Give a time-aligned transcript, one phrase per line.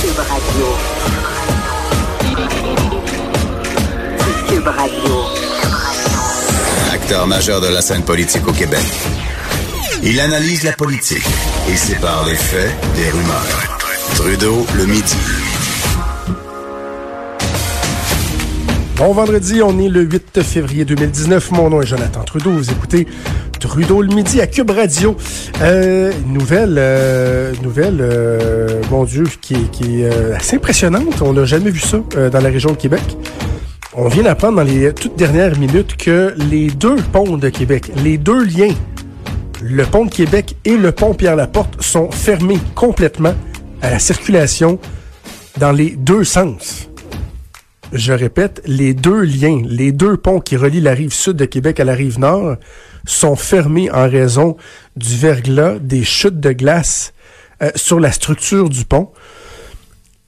[0.00, 0.66] Cube Radio.
[4.48, 5.14] Cube Radio.
[6.90, 8.80] Acteur majeur de la scène politique au Québec.
[10.02, 11.26] Il analyse la politique
[11.68, 13.78] et sépare les faits des rumeurs.
[14.14, 15.16] Trudeau le midi.
[18.96, 21.50] Bon vendredi, on est le 8 février 2019.
[21.52, 22.52] Mon nom est Jonathan Trudeau.
[22.52, 23.06] Vous écoutez
[23.60, 25.16] Trudeau le midi à Cube Radio.
[25.60, 31.22] Euh, nouvelle, euh, nouvelle, euh, Dieu, qui, qui est euh, assez impressionnante.
[31.22, 33.02] On n'a jamais vu ça euh, dans la région de Québec.
[33.94, 38.18] On vient d'apprendre dans les toutes dernières minutes que les deux ponts de Québec, les
[38.18, 38.74] deux liens,
[39.62, 43.34] le pont de Québec et le pont Pierre-Laporte, sont fermés complètement
[43.82, 44.78] à la circulation
[45.58, 46.89] dans les deux sens
[47.92, 51.80] je répète, les deux liens, les deux ponts qui relient la rive sud de Québec
[51.80, 52.56] à la rive nord
[53.04, 54.56] sont fermés en raison
[54.96, 57.12] du verglas, des chutes de glace
[57.62, 59.10] euh, sur la structure du pont.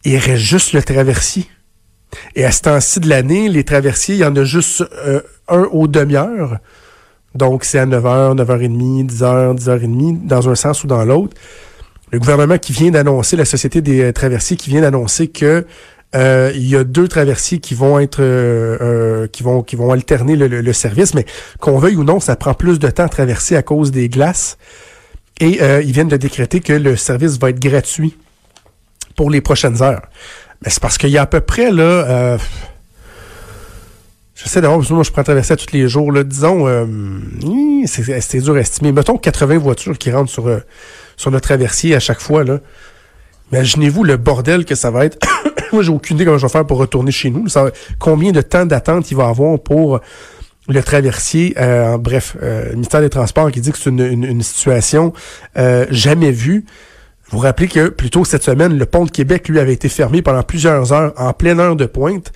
[0.04, 1.46] Il reste juste le traversier.
[2.34, 5.62] Et à ce temps-ci de l'année, les traversiers, il y en a juste euh, un
[5.64, 6.58] au demi-heure.
[7.34, 11.36] Donc, c'est à 9h, 9h30, 10h, 10h30, dans un sens ou dans l'autre.
[12.10, 15.64] Le gouvernement qui vient d'annoncer, la Société des traversiers qui vient d'annoncer que
[16.14, 19.92] euh, il y a deux traversiers qui vont être euh, euh, qui vont qui vont
[19.92, 21.24] alterner le, le, service, mais
[21.58, 24.58] qu'on veuille ou non, ça prend plus de temps à traverser à cause des glaces.
[25.40, 28.16] Et ils viennent de décréter que le service va être gratuit
[29.16, 30.02] pour les prochaines heures.
[30.62, 32.36] Mais c'est parce qu'il y a à peu près là.
[34.36, 36.66] J'essaie d'avoir, moi je prends traverser tous les jours, là, disons,
[37.86, 38.92] c'est dur à estimer.
[38.92, 40.48] Mettons 80 voitures qui rentrent sur,
[41.16, 42.44] sur notre traversier à chaque fois.
[42.44, 42.60] là.
[43.50, 45.18] Imaginez-vous le bordel que ça va être.
[45.72, 47.46] Moi, j'ai aucune idée comment je vais faire pour retourner chez nous.
[47.98, 50.00] combien de temps d'attente il va avoir pour
[50.68, 51.54] le traversier.
[51.58, 55.12] Euh, bref, euh, le ministère des Transports qui dit que c'est une, situation
[55.56, 56.64] euh, jamais vue.
[57.30, 59.88] Vous vous rappelez que plus tôt cette semaine, le pont de Québec, lui, avait été
[59.88, 62.32] fermé pendant plusieurs heures en pleine heure de pointe,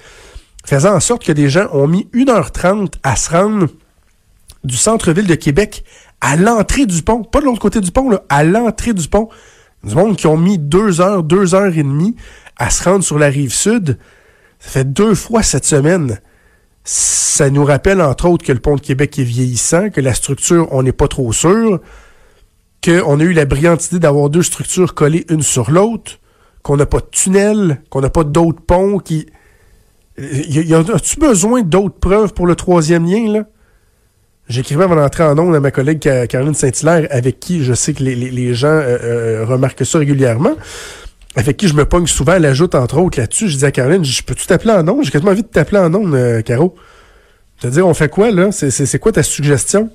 [0.65, 3.67] faisant en sorte que des gens ont mis 1h30 à se rendre
[4.65, 5.85] du centre-ville de Québec
[6.21, 7.23] à l'entrée du pont.
[7.23, 9.29] Pas de l'autre côté du pont, à l'entrée du pont
[9.85, 12.17] du monde qui ont mis deux heures, deux heures et demie
[12.57, 13.99] à se rendre sur la rive sud.
[14.59, 16.21] Ça fait deux fois cette semaine.
[16.85, 20.69] Ça nous rappelle, entre autres, que le pont de Québec est vieillissant, que la structure,
[20.71, 21.81] on n'est pas trop sûr,
[22.85, 26.19] qu'on a eu la brillante idée d'avoir deux structures collées une sur l'autre,
[26.63, 29.27] qu'on n'a pas de tunnel, qu'on n'a pas d'autres ponts qui...
[30.19, 33.45] Y a-tu besoin d'autres preuves pour le troisième lien, là?
[34.49, 38.03] J'écrivais avant d'entrer en ondes à ma collègue Caroline Saint-Hilaire, avec qui je sais que
[38.03, 40.55] les, gens euh, euh, remarquent ça régulièrement,
[41.37, 43.49] avec qui je me pogne souvent, elle ajoute entre autres là-dessus.
[43.49, 45.05] Je dis à Caroline, je peux-tu t'appeler en ondes?
[45.05, 46.75] J'ai quasiment envie de t'appeler en ondes, euh, Caro.
[47.61, 48.51] C'est-à-dire, on fait quoi, là?
[48.53, 49.91] C'est quoi ta suggestion?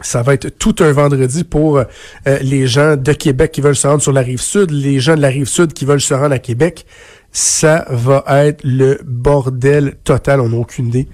[0.00, 1.80] Ça va être tout un vendredi pour
[2.26, 5.20] les gens de Québec qui veulent se rendre sur la rive sud, les gens de
[5.20, 6.86] la rive sud qui veulent se rendre à Québec.
[7.30, 11.06] Ça va être le bordel total, on n'a aucune idée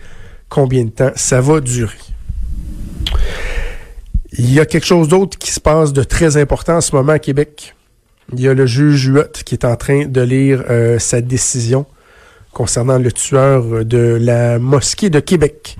[0.48, 1.96] combien de temps ça va durer.
[4.32, 7.12] Il y a quelque chose d'autre qui se passe de très important en ce moment
[7.12, 7.74] à Québec.
[8.32, 11.86] Il y a le juge Huot qui est en train de lire euh, sa décision
[12.52, 15.76] concernant le tueur de la mosquée de Québec.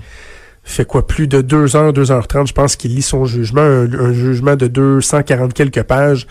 [0.63, 3.61] Fait quoi, plus de 2 heures, 2 heures 30, je pense qu'il lit son jugement,
[3.61, 6.27] un, jugement de 240 quelques pages.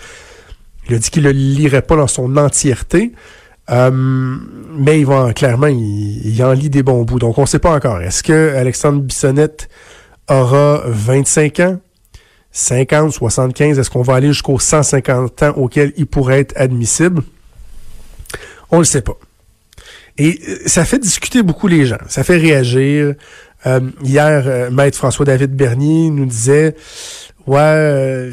[0.89, 3.13] Il a dit qu'il ne le lirait pas dans son entièreté.
[3.71, 7.19] Euh, mais il va clairement, il, en lit des bons bouts.
[7.19, 8.01] Donc, on ne sait pas encore.
[8.01, 9.69] Est-ce que Alexandre Bissonnette
[10.29, 11.81] aura 25 ans,
[12.53, 13.79] 50, 75?
[13.79, 17.23] Est-ce qu'on va aller jusqu'aux 150 ans auxquels il pourrait être admissible?
[18.71, 19.17] On ne le sait pas.
[20.19, 21.99] Et euh, ça fait discuter beaucoup les gens.
[22.09, 23.15] Ça fait réagir.
[23.67, 26.75] Euh, hier, Maître François-David Bernier nous disait
[27.47, 28.31] Ouais,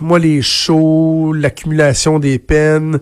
[0.00, 3.00] moi, les shows, l'accumulation des peines,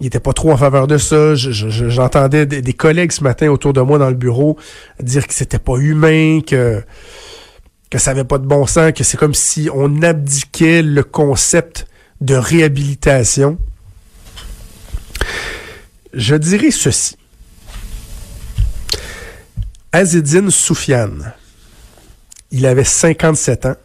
[0.00, 1.34] il était pas trop en faveur de ça.
[1.34, 4.56] J'entendais des, collègues ce matin autour de moi dans le bureau
[5.00, 6.82] dire que c'était pas humain, que
[7.90, 11.86] que ça avait pas de bon sens, que c'est comme si on abdiquait le concept
[12.20, 13.58] de réhabilitation.
[16.12, 17.16] Je dirais ceci.
[19.92, 21.32] Azedine Soufiane,
[22.50, 23.76] il avait 57 ans.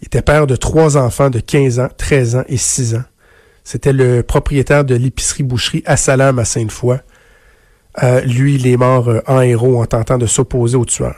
[0.00, 3.04] Il était père de trois enfants de 15 ans, 13 ans et 6 ans.
[3.64, 6.98] C'était le propriétaire de l'épicerie-boucherie Assalam à Sainte-Foy.
[8.02, 11.14] Euh, lui, il est mort euh, en héros en tentant de s'opposer au tueur.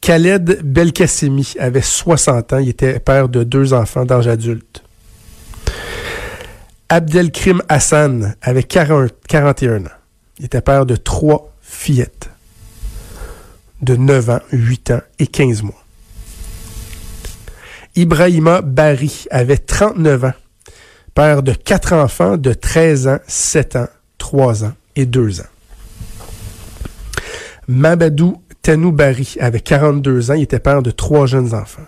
[0.00, 2.58] Khaled Belkacemi avait 60 ans.
[2.58, 4.82] Il était père de deux enfants d'âge adulte.
[6.88, 9.88] Abdelkrim Hassan avait 41 ans.
[10.38, 12.30] Il était père de trois fillettes
[13.82, 15.82] de 9 ans, 8 ans et 15 mois.
[17.96, 20.32] Ibrahima Bari avait 39 ans
[21.16, 23.88] père de quatre enfants de 13 ans, 7 ans,
[24.18, 25.44] 3 ans et 2 ans.
[27.68, 31.86] Mabadou Tanoubari avait 42 ans, il était père de trois jeunes enfants.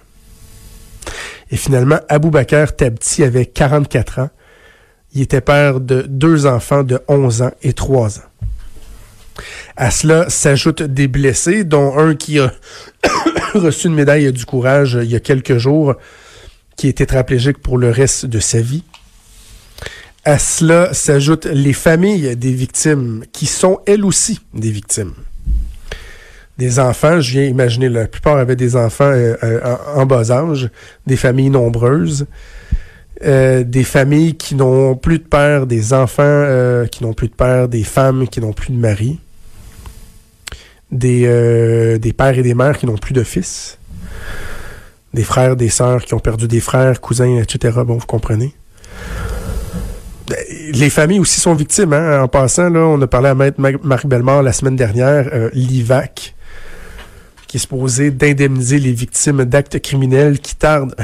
[1.51, 4.31] Et finalement, Bakr Tabti avait 44 ans,
[5.13, 9.43] il était père de deux enfants de 11 ans et 3 ans.
[9.77, 12.53] À cela s'ajoutent des blessés, dont un qui a
[13.55, 15.97] reçu une médaille du courage il y a quelques jours,
[16.77, 18.85] qui est tétraplégique pour le reste de sa vie.
[20.25, 25.15] À cela s'ajoutent les familles des victimes, qui sont elles aussi des victimes.
[26.59, 30.69] Des enfants, je viens imaginer, la plupart avaient des enfants euh, euh, en, bas âge,
[31.07, 32.27] des familles nombreuses,
[33.25, 37.69] euh, des familles qui n'ont plus de père, des enfants qui n'ont plus de père,
[37.69, 39.21] des femmes qui n'ont plus de mari
[40.91, 43.79] des, pères et des mères qui n'ont plus de fils,
[45.15, 47.79] des frères, des sœurs qui ont perdu des frères, cousins, etc.
[47.87, 48.53] Bon, vous comprenez?
[50.73, 51.93] Les familles aussi sont victimes.
[51.93, 52.23] Hein?
[52.23, 56.35] En passant, on a parlé à Maître Marc Bellemare la semaine dernière, l'IVAC,
[57.49, 60.95] qui est supposé d'indemniser les victimes d'actes criminels qui tardent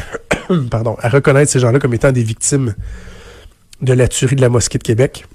[0.70, 2.74] pardon, à reconnaître ces gens-là comme étant des victimes
[3.80, 5.26] de la tuerie de la mosquée de Québec.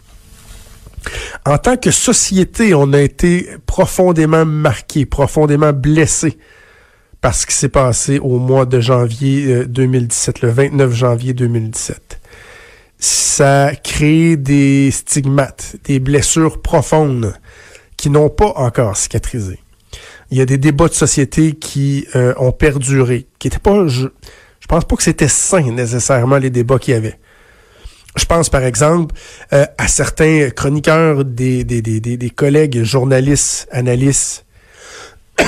[1.46, 6.38] En tant que société, on a été profondément marqué, profondément blessé
[7.22, 12.20] par ce qui s'est passé au mois de janvier 2017, euh, le 29 janvier 2017.
[12.98, 17.34] Ça a créé des stigmates, des blessures profondes
[17.98, 19.60] qui n'ont pas encore cicatrisé.
[20.32, 23.88] Il y a des débats de société qui euh, ont perduré, qui n'étaient pas...
[23.88, 24.08] Je,
[24.60, 27.18] je pense pas que c'était sain nécessairement les débats qu'il y avait.
[28.16, 29.16] Je pense par exemple
[29.54, 34.46] euh, à certains chroniqueurs, des, des, des, des, collègues journalistes, analystes,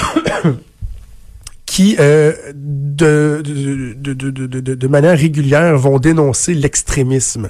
[1.66, 7.50] qui euh, de, de, de, de, manière régulière vont dénoncer l'extrémisme,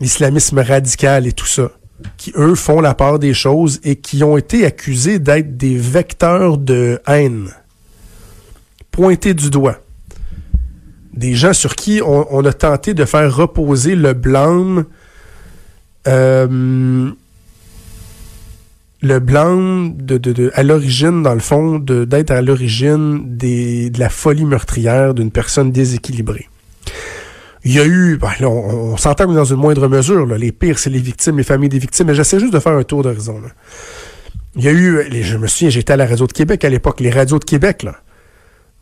[0.00, 1.72] l'islamisme radical et tout ça,
[2.16, 6.58] qui eux font la part des choses et qui ont été accusés d'être des vecteurs
[6.58, 7.50] de haine,
[8.90, 9.78] pointés du doigt
[11.14, 14.86] des gens sur qui on, a tenté de faire reposer le blâme
[16.08, 17.10] euh,
[19.02, 19.96] le blâme
[20.54, 26.48] à l'origine, dans le fond, d'être à l'origine de la folie meurtrière d'une personne déséquilibrée.
[27.64, 30.90] Il y a eu, ben, on, s'entend dans une moindre mesure, là, les pires, c'est
[30.90, 33.40] les victimes, les familles des victimes, mais j'essaie juste de faire un tour d'horizon.
[34.56, 37.00] Il y a eu, je me souviens, j'étais à la radio de Québec à l'époque,
[37.00, 37.94] les radios de Québec, là.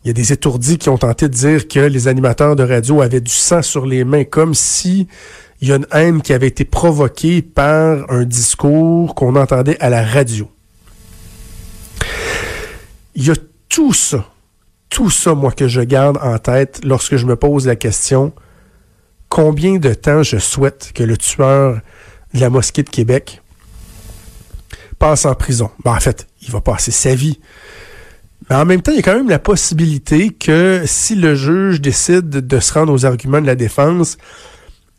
[0.03, 3.03] Il y a des étourdis qui ont tenté de dire que les animateurs de radio
[3.03, 5.07] avaient du sang sur les mains, comme si
[5.61, 9.91] il y a une haine qui avait été provoquée par un discours qu'on entendait à
[9.91, 10.51] la radio.
[13.15, 13.35] Il y a
[13.69, 14.25] tout ça,
[14.89, 18.33] tout ça, moi, que je garde en tête lorsque je me pose la question
[19.31, 21.81] combien de temps je souhaite que le tueur
[22.35, 23.41] de la mosquée de Québec
[24.99, 25.71] passe en prison?
[25.83, 27.41] Ben, en fait, il va passer sa vie.
[28.51, 31.81] Mais en même temps, il y a quand même la possibilité que si le juge
[31.81, 34.19] décide de se rendre aux arguments de la défense,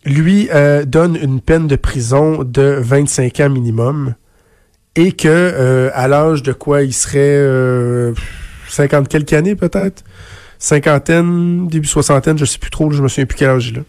[0.05, 4.15] lui euh, donne une peine de prison de 25 ans minimum
[4.95, 8.13] et que euh, à l'âge de quoi il serait euh,
[8.69, 10.03] 50 quelques années peut-être,
[10.59, 13.81] cinquantaine, début soixantaine, je sais plus trop, je me souviens plus quel âge il a,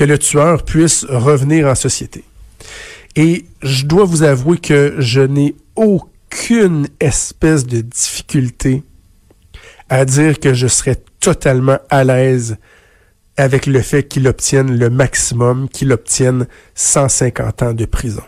[0.00, 2.24] que le tueur puisse revenir en société.
[3.16, 8.82] Et je dois vous avouer que je n'ai aucun aucune espèce de difficulté
[9.88, 12.56] à dire que je serais totalement à l'aise
[13.36, 18.22] avec le fait qu'il obtienne le maximum, qu'il obtienne 150 ans de prison.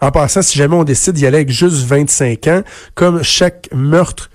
[0.00, 2.62] En passant, si jamais on décide d'y aller avec juste 25 ans,
[2.94, 4.30] comme chaque meurtre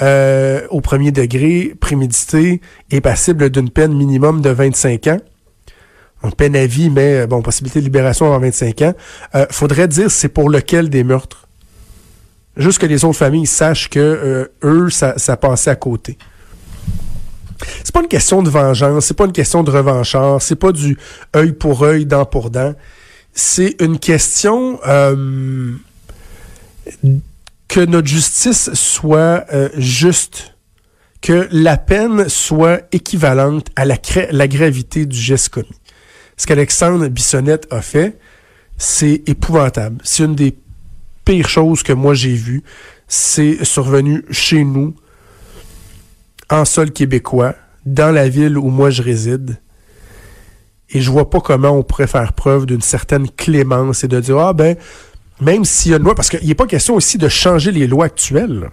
[0.00, 5.20] euh, au premier degré prémédité est passible d'une peine minimum de 25 ans,
[6.24, 8.94] une peine à vie, mais bon, possibilité de libération avant 25 ans,
[9.34, 11.48] euh, faudrait dire c'est pour lequel des meurtres?
[12.56, 16.18] Juste que les autres familles sachent que euh, eux, ça, ça passait à côté.
[17.84, 20.98] C'est pas une question de vengeance, c'est pas une question de revanchard, c'est pas du
[21.34, 22.74] œil pour œil, dent pour dent.
[23.32, 25.74] C'est une question euh,
[27.68, 30.54] que notre justice soit euh, juste,
[31.20, 35.68] que la peine soit équivalente à la gravité du geste commis.
[36.36, 38.18] Ce qu'Alexandre Bissonnette a fait,
[38.78, 39.98] c'est épouvantable.
[40.04, 40.56] C'est une des
[41.24, 42.62] pire chose que moi j'ai vu,
[43.08, 44.94] c'est survenu chez nous,
[46.50, 47.54] en sol québécois,
[47.86, 49.58] dans la ville où moi je réside.
[50.90, 54.38] Et je vois pas comment on pourrait faire preuve d'une certaine clémence et de dire,
[54.38, 54.76] ah ben,
[55.40, 57.86] même s'il y a une loi, parce qu'il n'est pas question aussi de changer les
[57.86, 58.68] lois actuelles.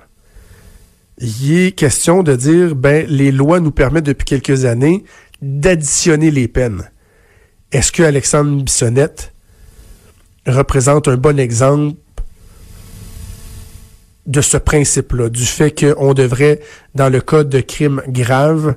[1.17, 5.05] Il est question de dire, ben, les lois nous permettent depuis quelques années
[5.41, 6.89] d'additionner les peines.
[7.71, 9.31] Est-ce que Alexandre Bissonnette
[10.47, 11.95] représente un bon exemple
[14.25, 16.61] de ce principe-là, du fait qu'on devrait,
[16.95, 18.75] dans le code de crime grave,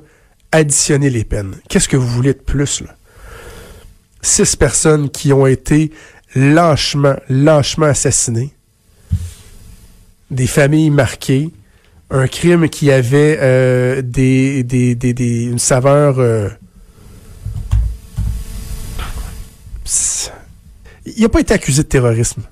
[0.51, 1.55] additionner les peines?
[1.69, 2.95] Qu'est-ce que vous voulez de plus, là?
[4.21, 5.91] Six personnes qui ont été
[6.35, 8.55] lâchement, lâchement assassinées,
[10.31, 11.51] des familles marquées,
[12.11, 16.19] un crime qui avait euh, des, des, une saveur...
[16.19, 16.51] Euh,
[21.07, 22.43] il n'a pas été accusé de terrorisme.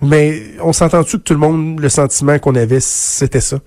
[0.00, 3.58] Mais on s'entend-tu que tout le monde, le sentiment qu'on avait, c'était ça?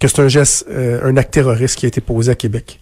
[0.00, 2.80] Que c'est un geste, euh, un acte terroriste qui a été posé à Québec.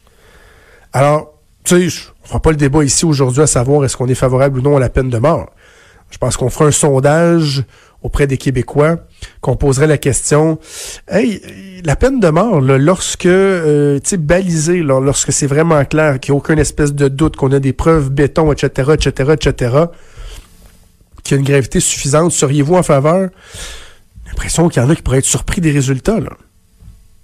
[0.92, 4.14] Alors, tu sais, on fera pas le débat ici aujourd'hui à savoir est-ce qu'on est
[4.14, 5.50] favorable ou non à la peine de mort.
[6.12, 7.64] Je pense qu'on fera un sondage
[8.02, 8.99] auprès des Québécois,
[9.40, 10.59] qu'on poserait la question,
[11.09, 11.40] hey,
[11.85, 16.37] la peine de mort, lorsque, euh, tu sais, balisé, lorsque c'est vraiment clair, qu'il n'y
[16.37, 19.76] a aucune espèce de doute, qu'on a des preuves béton, etc., etc., etc.,
[21.23, 23.31] qu'il y a une gravité suffisante, seriez-vous en faveur?
[24.25, 26.31] J'ai l'impression qu'il y en a qui pourraient être surpris des résultats, là.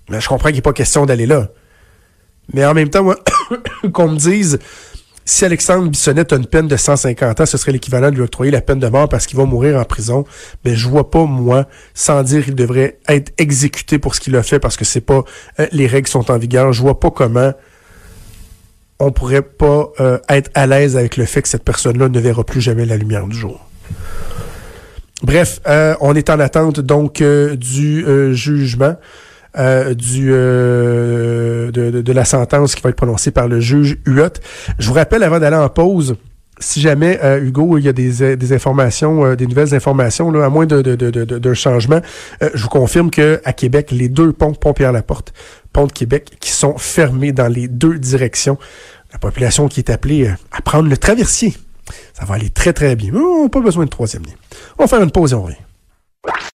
[0.08, 1.48] Mais je comprends qu'il n'est pas question d'aller là.
[2.54, 3.18] Mais en même temps, moi,
[3.92, 4.58] qu'on me dise,
[5.28, 8.50] si Alexandre Bissonnette a une peine de 150 ans, ce serait l'équivalent de lui octroyer
[8.50, 10.24] la peine de mort parce qu'il va mourir en prison.
[10.64, 14.42] Mais je vois pas, moi, sans dire qu'il devrait être exécuté pour ce qu'il a
[14.42, 15.24] fait parce que c'est pas,
[15.60, 16.72] euh, les règles sont en vigueur.
[16.72, 17.52] Je vois pas comment
[18.98, 22.42] on pourrait pas euh, être à l'aise avec le fait que cette personne-là ne verra
[22.42, 23.68] plus jamais la lumière du jour.
[25.22, 28.96] Bref, euh, on est en attente donc du jugement.
[29.56, 34.28] Euh, du, euh, de, la sentence qui va être prononcée par le juge Huot.
[34.78, 36.16] Je vous rappelle, avant d'aller en pause,
[36.60, 40.48] si jamais, euh, Hugo, il y a des, des informations, des nouvelles informations, là, à
[40.50, 42.00] moins d'un de, de, changement,
[42.40, 45.32] je vous confirme que à Québec, les deux ponts, pont Pierre-Laporte,
[45.72, 48.58] pont de Québec, qui sont fermés dans les deux directions.
[49.12, 51.54] La population qui est appelée à prendre le traversier.
[52.12, 53.12] Ça va aller très, très bien.
[53.14, 54.34] Oh, pas besoin de troisième lien.
[54.78, 55.56] On va faire une pause et on revient.